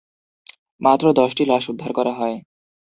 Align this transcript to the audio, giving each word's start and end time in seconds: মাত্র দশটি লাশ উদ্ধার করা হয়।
মাত্র 0.81 1.05
দশটি 1.13 1.43
লাশ 1.45 1.63
উদ্ধার 1.69 1.91
করা 1.93 2.13
হয়। 2.13 2.35